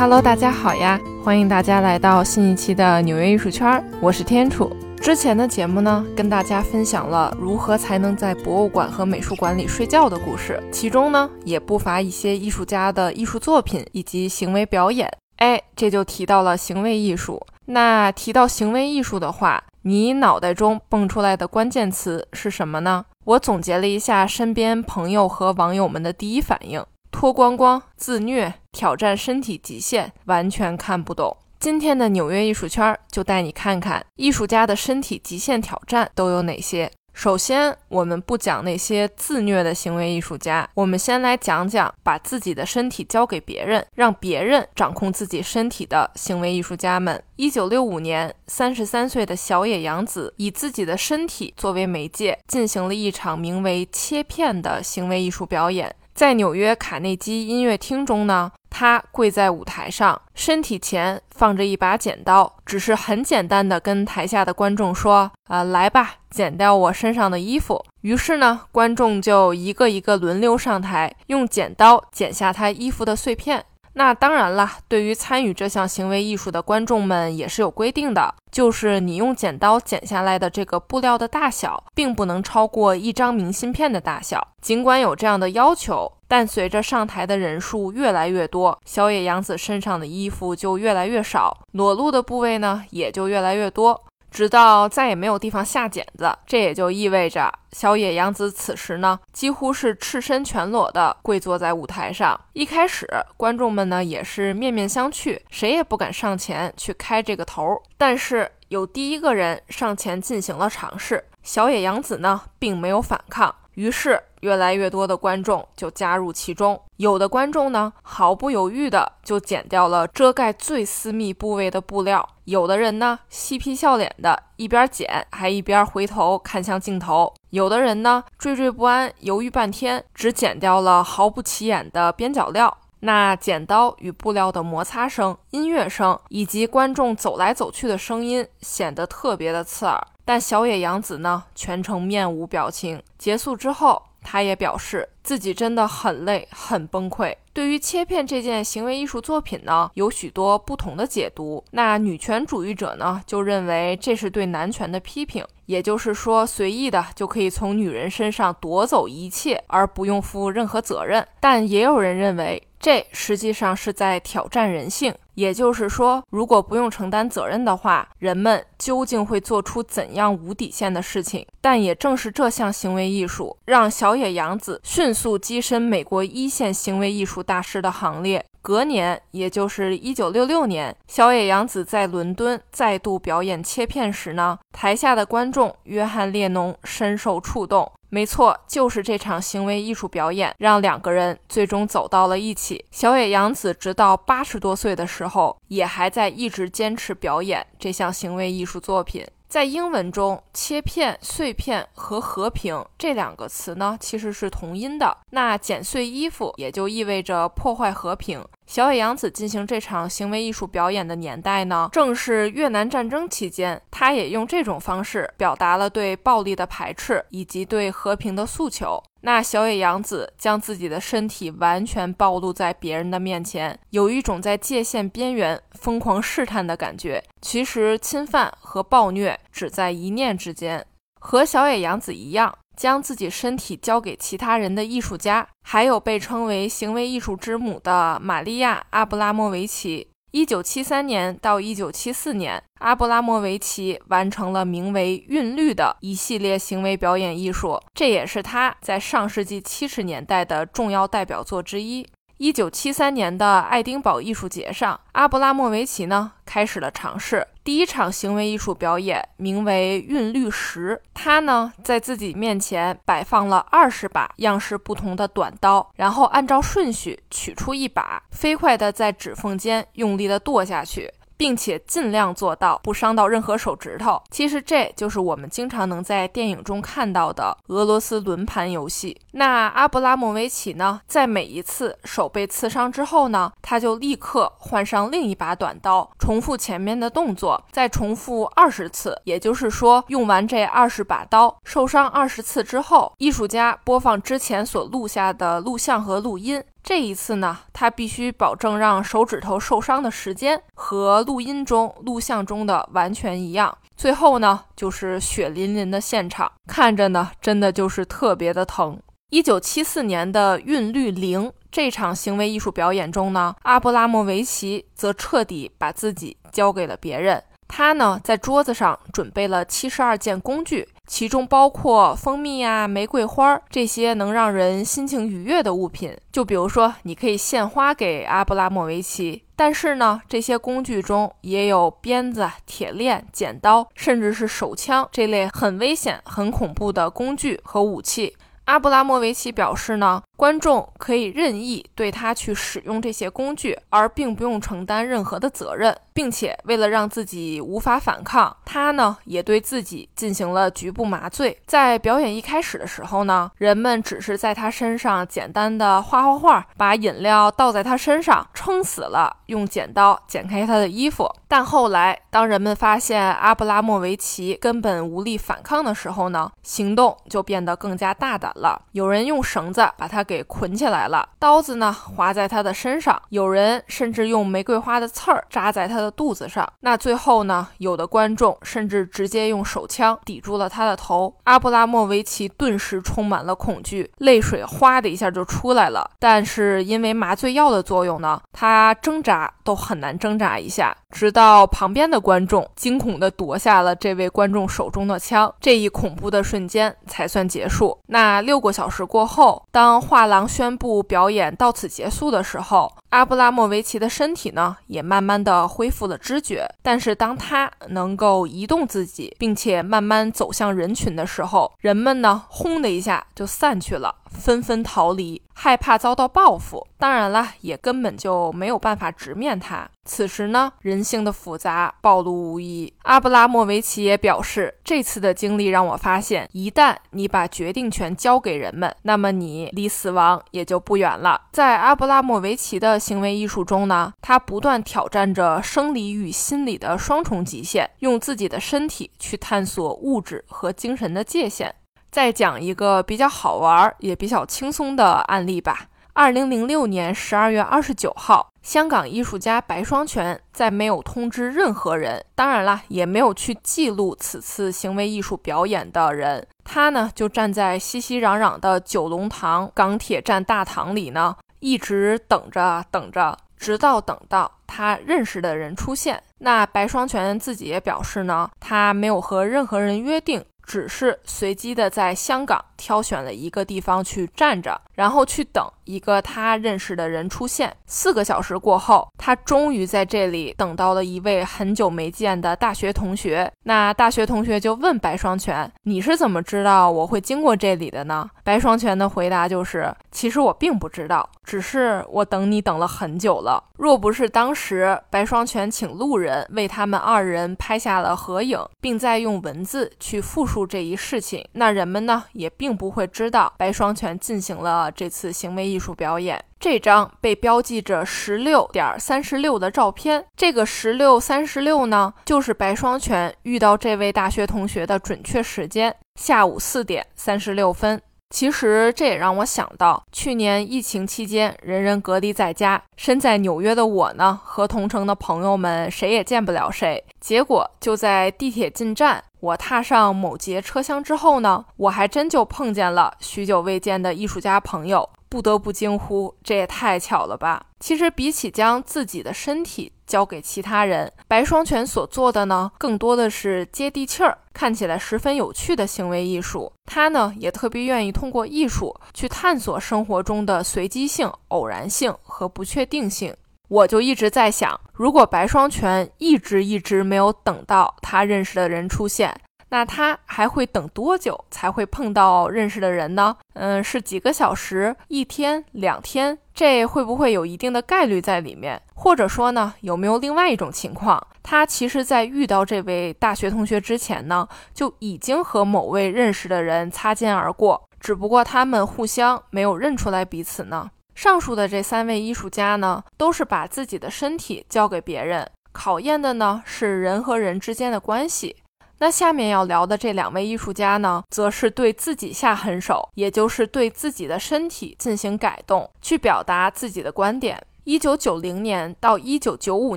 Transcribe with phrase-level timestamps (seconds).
[0.00, 0.98] Hello，大家好呀！
[1.22, 4.74] 欢迎大家来到新一期的纽约艺术圈，我是天楚。
[4.98, 15.06] 之前的节目呢，跟大家分享了如何才能在博物馆和美术馆里睡觉的故事，其中呢，也不乏一些艺术家的艺术作品以及行为表演。
[15.36, 17.38] 哎，这就提到了行为艺术。
[17.66, 23.04] 那提到行为艺术的话，你脑袋中蹦出来的关键词是什么呢？
[23.26, 26.82] 我总结了一下身边朋友和网友们的第一反应。
[27.10, 31.36] 脱光光、自虐、挑战身体极限，完全看不懂。
[31.58, 36.90] 今天的纽约艺术圈就带你看看艺术家的身体极限挑战都有哪些。
[37.12, 47.22] 首先，我们不讲那些自虐的行为艺术家，我们先来讲讲把自己的身体交给别人，让别人掌控自己身体的行为艺术家们。
[47.36, 55.94] 一九六五年，三十三岁的小野洋子以自己的身体作为媒介，进行了一场名为“切片”的行为艺术表演。
[56.14, 73.64] 在纽约卡内基音乐厅中呢，他跪在舞台上，身体前放着一把剪刀，只是很简单的跟台下的观众说：“啊，来吧，剪掉我身上的衣服。”于是呢，观众就一个一个轮流上台，用剪刀剪下他衣服的碎片。
[73.94, 84.46] 那当然了，对于参与这项行为艺术的观众们也是有规定的，就是你用剪刀剪下来的这个布料的大小，并不能超过一张明信片的大小。
[84.62, 94.00] 尽管有这样的要求，但随着上台的人数越来越多，小野洋子身上的衣服就越来越少，裸露的部位呢也就越来越多。
[94.30, 102.40] 直到再也没有地方下剪子，这也就意味着小野洋子此时呢，几乎是赤身全裸的跪坐在舞台上。
[102.52, 107.82] 一开始，观众们呢也是面面相觑，谁也不敢上前去开这个头。
[107.98, 113.54] 但是有第一个人上前进行了尝试，小野洋子呢并没有反抗。
[113.74, 116.80] 于是，越来越多的观众就加入其中。
[116.96, 132.76] 有的观众呢，毫不犹豫的就剪掉了遮盖最私密部位的布料；有的人呢，嬉皮笑脸的，一边剪还一边回头看向镜头；有的人呢，惴惴不安，犹豫半天，只剪掉了毫不起眼的边角料。
[133.02, 140.06] 那剪刀与布料的摩擦声、音乐声以及观众走来走去的声音，显得特别的刺耳。
[140.22, 143.02] 但小野洋子呢，全程面无表情。
[143.16, 147.34] 结束之后，他也表示自己真的很累、很崩溃。
[147.52, 151.62] 对于切片这件行为艺术作品呢，有许多不同的解读。
[151.72, 161.26] 那女权主义者呢，就认为这是对男权的批评，也就是说，随意的就可以从女人身上夺走一切，而不用负任何责任。
[161.40, 165.12] 但也有人认为，这实际上是在挑战人性。
[165.40, 171.46] 也就是说，如果不用承担责任的话，人们究竟会做出怎样无底线的事情？
[171.62, 178.44] 但也正是这项行为艺术，让小野洋子迅速跻身美国一线行为艺术大师的行列。
[178.62, 187.90] 隔年，也就是一九六六年，小野洋子在伦敦再度表演切片时呢，台下的观众约翰列侬深受触动。
[188.10, 192.84] 没错，就是这场行为艺术表演，让两个人最终走到了一起。
[192.90, 199.24] 小野洋子直到八十多岁的时候，也还在一直坚持表演这项行为艺术作品。
[199.50, 205.16] 在英文中，“切片”“碎片”和“和平”这两个词呢，其实是同音的。
[205.30, 208.46] 那剪碎衣服也就意味着破坏和平。
[208.68, 213.82] 小野洋子进行这场行为艺术表演的年代呢，正是越南战争期间。
[213.90, 219.02] 他也用这种方式表达了对暴力的排斥以及对和平的诉求。
[219.22, 227.22] 那小野洋子将自己的身体完全暴露在别人的面前，有一种在界限边缘疯狂试探的感觉。
[227.42, 230.86] 其实，侵犯和暴虐只在一念之间。
[231.20, 240.08] 和小野洋子一样，将自己身体交给其他人的艺术家，还有被称为行为艺术之母的玛利亚·阿布拉莫维奇。
[240.32, 252.06] 一九七三年到一九七四年，阿布拉莫维奇完成了名为《韵律》的一系列行为表演艺术，这也是他在上世纪七十年代的重要代表作之一。
[252.36, 261.00] 一九七三年的爱丁堡艺术节上，阿布拉莫维奇呢开始了尝试第一场行为艺术表演，名为《韵律十》。
[261.14, 271.08] 他呢在自己面前摆放了二十把样式不同的短刀，然后按照顺序取出一把，飞快地在指缝间用力地剁下去。
[271.40, 274.22] 并且尽量做到不伤到任何手指头。
[274.30, 279.18] 其实这就是我们经常能在电影中看到的俄罗斯轮盘游戏。
[279.32, 289.18] 那阿布拉莫维奇呢，在每一次手被刺伤之后呢，他就立刻换上另一把短刀，重复前面的动作，再重复二十次。
[289.24, 296.62] 也就是说，用完这二十把刀，受伤二十次之后，艺术家播放之前所录下的录像和录音。
[296.90, 303.78] 这一次呢，他必须保证让手指头受伤的时间和录音中、录像中的完全一样。
[303.96, 309.00] 最后呢，就是血淋淋的现场，看着呢，真的就是特别的疼。
[309.30, 317.40] 一九七四年的韵律零这场行为艺术表演中呢，阿布拉莫维奇则彻底把自己交给了别人。
[317.68, 326.16] 他呢，在桌子上准备了七十二件工具，其中包括蜂蜜呀、玫瑰花这些能让人心情愉悦的物品。
[326.30, 338.36] 就比如说，你可以献花给阿布拉莫维奇，但是呢，这些工具中也有鞭子、铁链、剪刀，甚至是手枪这类很危险、很恐怖的工具和武器。
[338.70, 351.60] 阿布拉莫维奇表示呢，观众可以任意对他去使用这些工具，而并不用承担任何的责任，并且为了让自己无法反抗，他呢也对自己进行了局部麻醉。
[351.66, 361.28] 在表演一开始的时候呢，人们只是在他身上简单的画画画，把饮料倒在他身上，撑死了，用剪刀剪开他的衣服。
[361.48, 368.54] 但后来，当人们发现阿布拉莫维奇根本无力反抗的时候呢，行动就变得更加大胆。
[368.60, 376.66] 了有人用绳子把他给捆起来了，刀子呢划在他的身上，有人甚至用玫瑰花的刺儿扎在他的肚子上。
[376.80, 381.34] 那最后呢，有的观众甚至直接用手枪抵住了他的头。
[381.44, 386.08] 阿布拉莫维奇顿时充满了恐惧，泪水哗的一下就出来了。
[386.18, 390.96] 但是因为麻醉药的作用呢，他挣扎都很难挣扎一下。
[391.10, 397.98] 直到旁边的观众惊恐地夺下了这位观众手中的枪，这一恐怖的瞬间才算结束。
[398.06, 406.68] 那六个小时过后，当画廊宣布表演到此结束的时候，阿布拉莫维奇的身体呢也慢慢的恢复了知觉。
[406.82, 414.12] 但是当他能够移动自己，并且慢慢走向人群的时候，人们呢轰的一下就散去了。
[414.30, 416.86] 纷纷逃离，害怕遭到报复。
[416.98, 419.88] 当然了，也根本就没有办法直面他。
[420.04, 422.92] 此时呢，人性的复杂暴露无遗。
[423.02, 431.40] 阿布拉莫维奇也表示，这次的经历让我发现，一旦你把决定权交给人们，那么你离死亡也就不远了。
[431.52, 441.74] 在阿布拉莫维奇的行为艺术中呢，他不断挑战着生理与心理的双重极限，用自己的身体去探索物质和精神的界限。
[442.10, 445.86] 再讲一个比较好玩也比较轻松的案例吧。
[446.12, 466.20] 二零零六年十二月二十九号，香港艺术家白双全在没有通知任何人，当然了，也没有去记录此次行为艺术表演的人，他呢就站在熙熙攘攘的九龙塘港铁站大堂里呢，一直等着等着，直到等到他认识的人出现。
[466.38, 470.44] 那白双全自己也表示呢，他没有和任何人约定。
[470.70, 477.76] 只是随机的在香港挑选了一个地方去站着，然后去等一个他认识的人出现。
[477.84, 483.52] 四个小时过后，他终于在这里等到了一位很久没见的大学同学。
[483.64, 493.62] 那大学同学就问白双全：“你是怎么知道我会经过这里的呢？”白双全的回答就是：“其实我并不知道，只是我等你等了很久了。
[493.76, 506.40] 若不是当时白双全请路人为他们二人拍下了合影，并在用文字去复述。”这一事情，那人们呢也并并不会知道白双全进行了这次行为艺术表演。
[506.60, 518.00] 这张被标记着十六点三十六的照片，这个十六三十六呢，就是白双全遇到这位大学同学的准确时间，下午四点三十六分。
[518.30, 527.04] 其实这也让我想到，去年疫情期间，人人隔离在家，身在纽约的我呢，和同城的朋友们谁也见不了谁。
[527.20, 529.22] 结果就在地铁进站。
[529.40, 537.64] 我踏上某节车厢之后呢，我还真就碰见了许久未见的艺术家朋友，不得不惊呼：这也太巧了吧！
[537.80, 546.72] 其实，比起将自己的身体交给其他人，白双全所做的呢，更多的是接地气儿、看起来十分有趣的行为艺术。
[546.84, 553.32] 他呢，也特别愿意通过艺术去探索生活中的随机性、偶然性和不确定性。
[553.68, 559.32] 我就一直在想，如果白双全一直一直没有等到他认识的人出现，
[559.70, 563.36] 那他还会等多久才会碰到认识的人呢？
[563.54, 566.38] 嗯，是几个小时、一天、两天？
[566.52, 568.82] 这会不会有一定的概率在里面？
[568.94, 580.90] 或者说呢，有没有另外一种情况，他其实在遇到这位大学同学之前呢，就已经和某位认识的人擦肩而过，只不过他们互相没有认出来彼此呢？
[581.14, 588.56] 上述的这三位艺术家呢，都是把自己的身体交给别人，考验的呢是人和人之间的关系。
[589.00, 597.60] 那下面要聊的这两位艺术家呢，则是对自己下狠手，也就是对自己的身体进行改动，去表达自己的观点。
[597.84, 599.96] 一九九零年到一九九五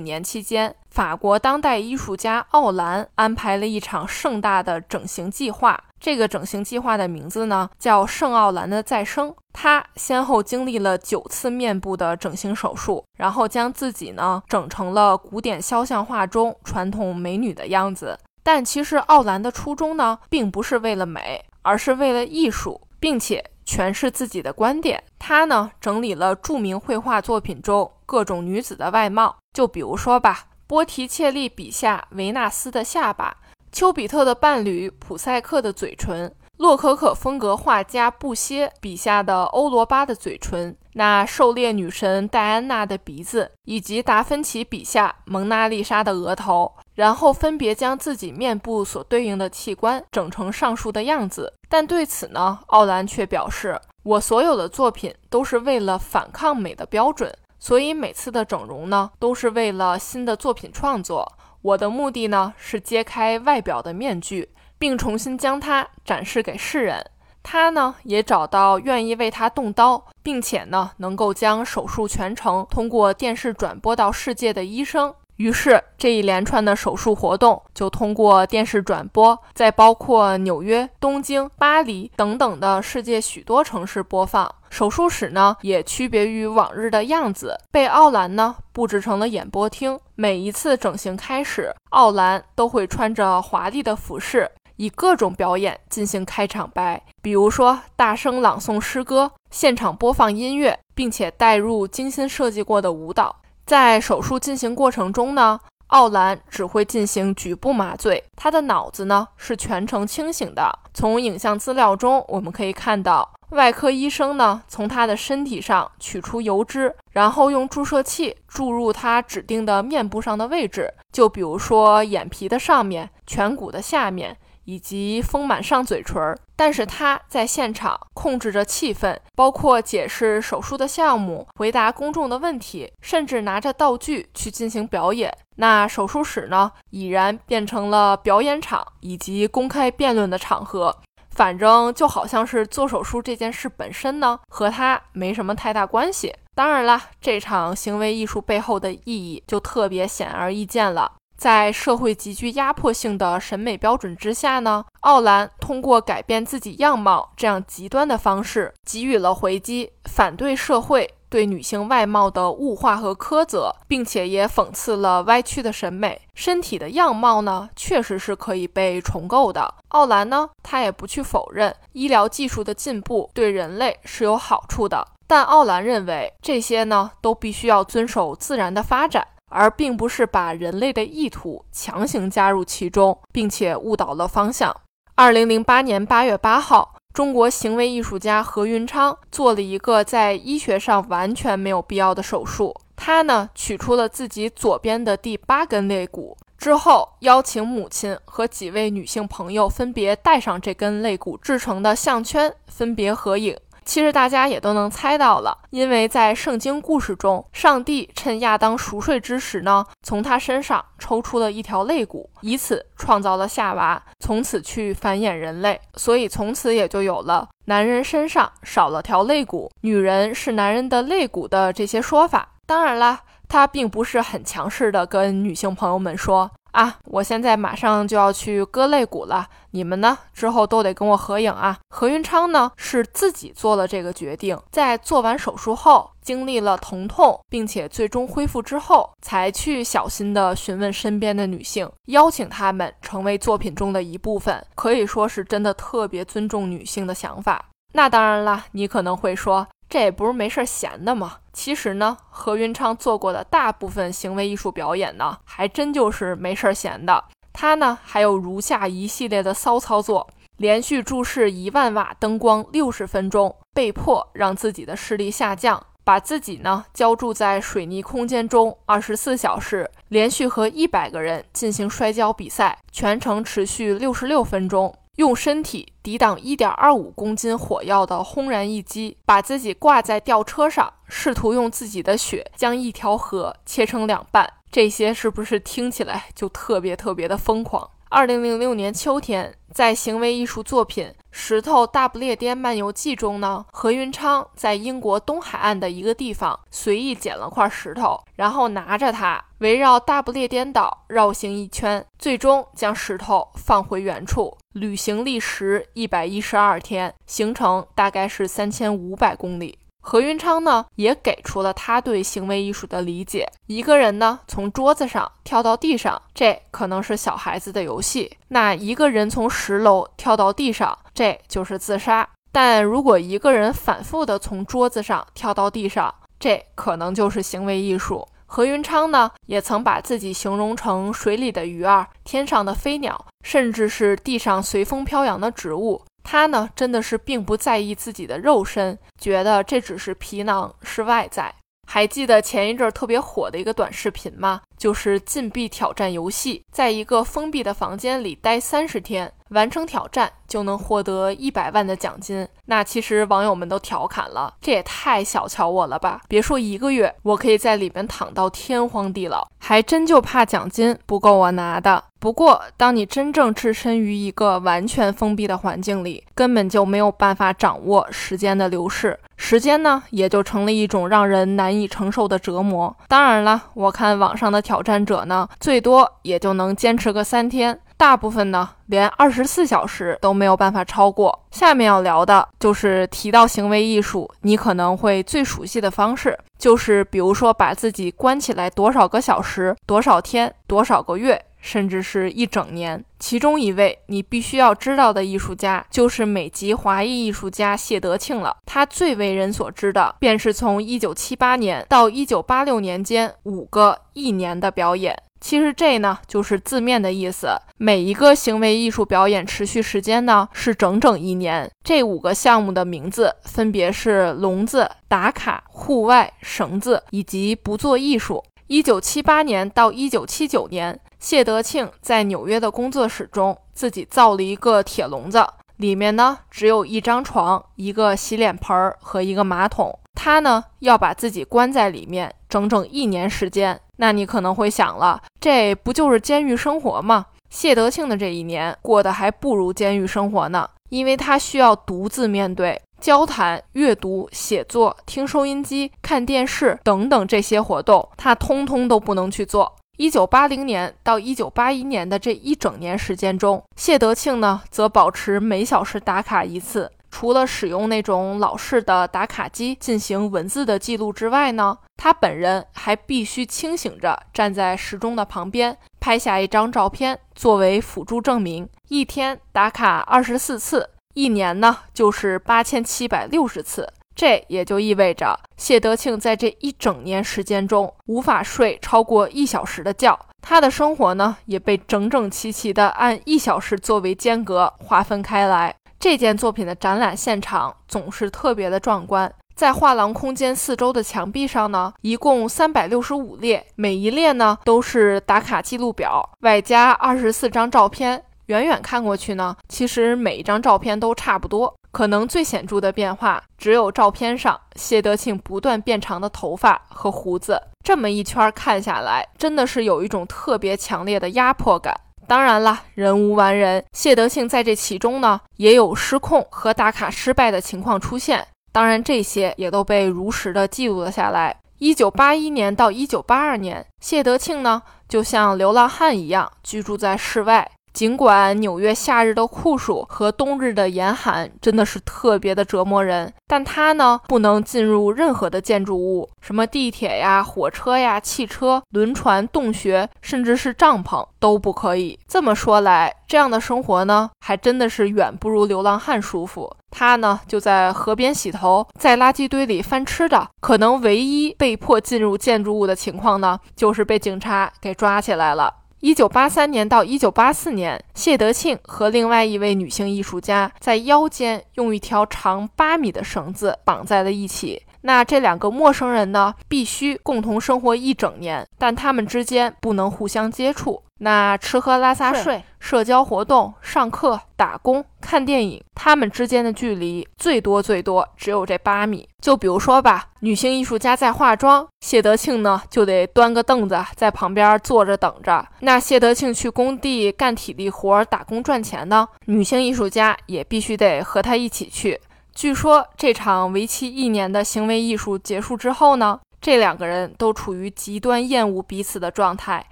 [0.00, 5.78] 年期间，法国当代艺术家奥兰安排了一场盛大的整形计划。
[6.00, 9.34] 这个整形计划的名字呢，叫圣奥兰的再生。
[9.52, 18.18] 他先后经历了九次面部的整形手术，然后将自己呢整成了古典肖像画中传统美女的样子。
[18.44, 25.02] 但其实奥兰的初衷呢，并不是为了美，而是为了艺术，并且诠释自己的观点。
[25.18, 33.34] 他呢整理了著名绘画作品中各种女子的外貌，就比如说吧，波提切利笔下维纳斯的下巴。
[33.72, 51.52] 丘比特的伴侣普赛克的嘴唇，洛可可风格画家布歇笔下的欧罗巴的嘴唇，那狩猎女神戴安娜的鼻子，以及达芬奇笔下蒙娜丽莎的额头，然后分别将自己面部所对应的器官整成上述的样子。
[51.68, 61.32] 但对此呢，奥兰却表示：“我所有的作品都是为了反抗美的标准，所以每次的整容呢，都是为了新的作品创作。”
[61.62, 64.50] 我的目的呢，是揭开外表的面具，
[64.84, 67.02] 并重新将它展示给世人。
[67.42, 75.14] 他呢，也找到愿意为他动刀，并且呢，能够将手术全程通过电视转播到世界的医生。
[75.36, 84.54] 于是，这一连串的手术活动就通过电视转播，在包括纽约、东京、巴黎等等的世界许多城市播放。
[84.68, 89.98] 手术室呢，也区别于往日的样子，被奥兰呢布置成了演播厅。
[90.14, 103.36] 每一次整形开始，奥兰都会穿着华丽的服饰，以各种表演进行开场白，比如说大声朗诵诗歌、现场播放音乐，并且带入精心设计过的舞蹈。
[103.66, 110.78] 在手术进行过程中呢，奥兰只会进行局部麻醉，他的脑子呢是全程清醒的。
[110.92, 124.36] 从影像资料中我们可以看到，外科医生呢从他的身体上取出油脂，然后用注射器注入他指定的面部上的位置，就比如说眼皮的上面、颧骨的下面。
[124.64, 135.32] 以及丰满上嘴唇，但是他在现场控制着气氛，包括解释手术的项目、回答公众的问题，甚至拿着道具去进行表演。
[135.56, 140.96] 那手术室呢，已然变成了表演场以及公开辩论的场合。
[141.30, 146.32] 反正就好像是做手术这件事本身呢，和他没什么太大关系。
[146.54, 151.10] 当然了，这场行为艺术背后的意义就特别显而易见了。
[151.36, 166.20] 在社会极具压迫性的审美标准之下呢，奥兰通过改变自己样貌这样极端的方式给予了回击，反对社会对女性外貌的物化和苛责，并且也讽刺了歪曲的审美。
[166.34, 169.74] 身体的样貌呢，确实是可以被重构的。
[169.88, 179.26] 奥兰呢，他也不去否认医疗技术的进步对人类是有好处的，但奥兰认为这些呢，都必须要遵守自然的发展。
[179.50, 184.74] 而并不是把人类的意图强行加入其中，并且误导了方向。
[185.14, 192.74] 二零零八年八月八号，中国行为艺术家何云昌做了一个在医学上完全没有必要的手术。
[192.96, 203.56] 他呢，取出了自己左边的第八根肋骨之后，邀请母亲和几位女性朋友分别戴上这根肋骨制成的项圈，分别合影。
[203.84, 215.80] 其实大家也都能猜到了，因为在圣经故事中，上帝趁亚当熟睡之时呢，从他身上抽出了一条肋骨，以此创造了夏娃，从此去繁衍人类。
[215.96, 222.48] 所以从此也就有了男人身上少了条肋骨，女人是男人的肋骨的这些说法。
[222.66, 226.50] 当然啦，他并不是很强势的跟女性朋友们说。
[226.74, 226.98] 啊！
[227.04, 230.18] 我现在马上就要去割肋骨了，你们呢？
[230.32, 231.78] 之后都得跟我合影啊！
[231.88, 247.66] 何云昌呢是自己做了这个决定，在做完手术后，经历了疼痛，并且最终恢复之后，才去小心的询问身边的女性，邀请她们成为作品中的一部分，可以说是真的特别尊重女性的想法。
[247.92, 249.64] 那当然啦，你可能会说。
[249.88, 251.36] 这也不是没事闲的嘛。
[251.52, 257.24] 其实呢，何云昌做过的大部分行为艺术表演呢，还真就是没事闲的。
[257.52, 274.92] 他呢，还有如下一系列的骚操作：连续注视一万瓦灯光六十分钟，被迫让自己的视力下降，把自己呢浇筑在水泥空间中二十四小时，连续和一百个人进行摔跤比赛，全程持续六十六分钟。
[275.16, 284.52] 用身体抵挡一点二五公斤火药的轰然一击，把自己挂在吊车上，试图用自己的血将一条河切成两半。
[284.70, 287.88] 这些是不是听起来就特别特别的疯狂？
[288.10, 309.78] 二零零六年秋天，在行为艺术作品《石头大不列颠漫游记》中呢，何云昌在英国东海岸的一个地方随意捡了块石头，然后拿着它围绕大不列颠岛绕行一圈，最终将石头放回原处，旅行历时一百一十二天，行程大概是三千五百公里。
[310.06, 322.28] 何云昌呢，也给出了他对行为艺术的理解：一个人呢从桌子上跳到地上，这可能是小孩子的游戏；那一个人从十楼跳到地上，这就是自杀。
[322.52, 328.28] 但如果一个人反复的从桌子上跳到地上，这可能就是行为艺术。
[328.44, 336.04] 何云昌呢，也曾把自己形容成水里的鱼儿、天上的飞鸟，甚至是地上随风飘扬的植物。
[336.24, 341.54] 他呢，真的是并不在意自己的肉身，觉得这只是皮囊，是外在。
[341.86, 344.62] 还记得前一阵特别火的一个短视频吗？
[344.78, 352.46] 就是禁闭挑战游戏，在一个封闭的房间里待三十天，完成挑战就能获得一百万的奖金。
[352.66, 356.20] 那其实网友们都调侃了，这也太小瞧我了吧！
[356.28, 362.04] 别说一个月，我可以在里面躺到天荒地老，还真就怕奖金不够我拿的。
[362.18, 372.96] 不过，当你真正置身于一个完全封闭的环境里，根本就没有办法掌握时间的流逝，时间呢，也就成了一种让人难以承受的折磨。
[373.08, 377.78] 当然了，我看网上的挑战者呢，最多也就能坚持个三天。
[377.96, 381.46] 大部分呢，连二十四小时都没有办法超过。
[381.50, 393.02] 下面要聊的就是提到行为艺术，你可能会最熟悉的方式，就是比如说把自己关起来多少个小时、多少天、多少个月，甚至是一整年。
[393.18, 398.54] 其中一位你必须要知道的艺术家，就是美籍华裔艺术家谢德庆了。
[398.66, 405.16] 他最为人所知的，便是从一九七八年到一九八六年间五个一年的表演。
[405.44, 411.70] 其实这呢就是字面的意思，每一个行为艺术表演持续时间呢是整整一年。
[411.84, 418.42] 这五个项目的名字分别是笼子、打卡、户外、绳子以及不做艺术。
[418.68, 429.94] 一九七八年到一九七九年，谢德庆在纽约的工作室中自己造了一个铁笼子，里面呢只有一张床、一个洗脸盆和一个马桶。
[430.14, 433.78] 他呢要把自己关在里面整整一年时间。
[433.96, 437.26] 那你可能会想了，这不就是监狱生活吗？
[437.50, 449.76] 谢德庆的这一年过得还不如监狱生活呢，因为他需要独自面对交谈、阅读、写作、听收音机、看电视等等这些活动，他通通都不能去做。
[449.96, 456.90] 一九八零年到一九八一年的这一整年时间中，谢德庆呢则保持每小时打卡一次。
[457.14, 468.68] 除了使用那种老式的打卡机进行文字的记录之外呢，他本人还必须清醒着站在时钟的旁边，拍下一张照片作为辅助证明。
[468.88, 473.88] 一天打卡二十四次，一年呢就是八千七百六十次。
[474.16, 485.76] 这也就意味着谢德庆在这一整年时间中无法睡超过一小时的觉，他的生活呢也被整整齐齐地按一小时作为间隔划分开来。
[486.04, 498.22] 这件作品的展览现场总是特别的壮观，在画廊空间四周的墙壁上呢，一共三百六十五列，每一列呢都是打卡记录表，外加二十四张照片。
[498.48, 507.58] 远远看过去呢，其实每一张照片都差不多，可能最显著的变化只有照片上谢德庆不断变长的头发和胡子。
[507.82, 511.98] 这么一圈看下来，真的是有一种特别强烈的压迫感。
[512.26, 518.46] 当然了，人无完人，谢德庆在这其中呢，也有失控和打卡失败的情况出现。
[518.72, 521.56] 当然，这些也都被如实的记录了下来。
[521.78, 527.70] 一九八一年到一九八二年，谢德庆呢，就像流浪汉一样居住在室外。
[527.94, 542.18] 尽管纽约夏日的酷暑和冬日的严寒真的是特别的折磨人，但他呢不能进入任何的建筑物，什么地铁呀、火车呀、汽车、轮船、洞穴，甚至是帐篷都不可以。
[542.26, 546.76] 这么说来，这样的生活呢，还真的是远不如流浪汉舒服。
[546.90, 550.48] 他呢就在河边洗头，在垃圾堆里翻吃的。
[550.60, 555.72] 可能唯一被迫进入建筑物的情况呢，就是被警察给抓起来了。
[556.04, 564.82] 一九八三年到一九八四年，谢德庆和另外一位女性艺术家在腰间用一条长八米的绳子绑在了一起。
[565.00, 571.02] 那这两个陌生人呢，必须共同生活一整年，但他们之间不能互相接触。
[571.24, 579.26] 那吃喝拉撒睡、社交活动、上课、打工、看电影，他们之间的距离最多最多只有这八米。
[579.40, 585.66] 就比如说吧，女性艺术家在化妆，谢德庆呢就得端个凳子在旁边坐着等着。
[585.80, 592.20] 那谢德庆去工地干体力活打工赚钱呢，女性艺术家也必须得和他一起去。
[592.54, 599.86] 据说这场为期一年的行为艺术结束之后呢，这两个人都处于极端厌恶彼此的状态。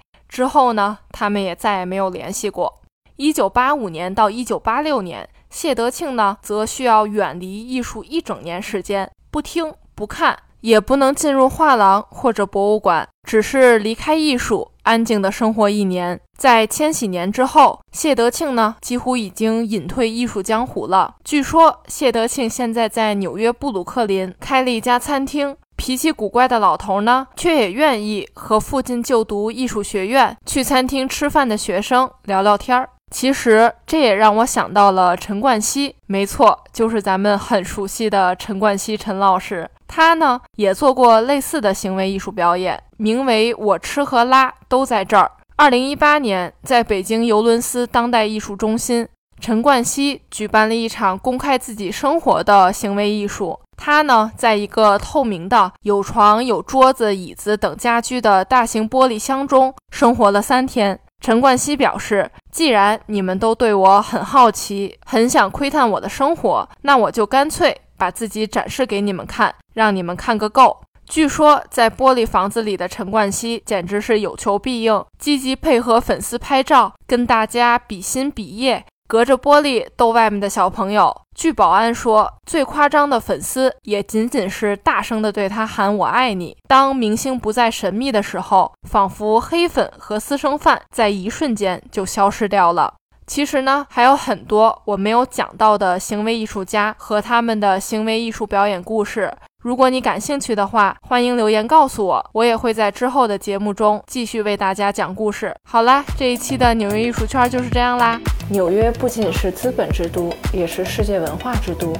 [0.33, 2.81] 之后呢，他们也再也没有联系过。
[3.17, 16.19] 一九八五年到一九八六年，谢德庆呢，则需要远离艺术一整年时间，不听不看，也不能进入画廊或者博物馆，只是离开艺术，安静的生活一年。
[16.35, 21.13] 在千禧年之后，谢德庆呢，几乎已经隐退艺术江湖了。
[21.23, 25.55] 据说，谢德庆现在在纽约布鲁克林开了一家餐厅。
[25.75, 32.89] 脾气古怪的老头呢，却也愿意和附近就读艺术学院、去餐厅吃饭的学生聊聊天儿。
[33.11, 39.69] 其实这也让我想到了陈冠希，没错，就是咱们很熟悉的陈冠希陈老师。
[39.87, 45.25] 他呢也做过类似的行为艺术表演，名为《我吃和拉都在这儿》。
[45.55, 49.07] 二零一八年，在北京尤伦斯当代艺术中心，
[49.39, 53.59] 陈冠希举办了一场公开自己生活的行为艺术。
[53.77, 60.99] 他呢，在一个透明的、有床、有桌子、椅子等家居的大型玻璃箱中生活了三天。
[61.21, 78.85] 陈冠希表示：“既然你们都对我很好奇，很想窥探我的生活，那我就干脆把自己展示给你们看，让你们看个够。”据说，在玻璃房子里的陈冠希简直是有求必应，积极配合粉丝拍照，跟大家比心比耶。
[79.13, 81.15] 隔着玻璃逗外面的小朋友。
[81.35, 86.57] 据保安说，最夸张的粉丝也仅仅是大声地对他喊“我爱你”。
[86.67, 92.91] 当明星不再神秘的时候，仿佛黑粉和私生饭在一瞬间就消失掉了。
[93.25, 99.33] 其实呢，还有很多我没有讲到的行为艺术家和他们的行为艺术表演故事。
[99.63, 105.55] 如果你感兴趣的话，欢迎留言告诉我，我也会在之后的节目中继续为大家讲故事。
[105.63, 108.19] 好啦，这一期的纽约艺术圈就是这样啦。
[108.49, 111.93] 纽约不仅是资本之都，也是世界文化之都。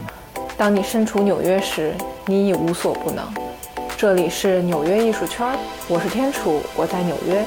[0.58, 1.94] 当你身处纽约时，
[2.26, 3.26] 你已无所不能。
[3.96, 5.48] 这里是纽约艺术圈，
[5.88, 7.46] 我是天楚，我在纽约。